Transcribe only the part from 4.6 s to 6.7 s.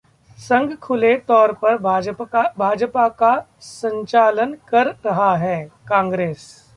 कर रहा है: कांग्रेस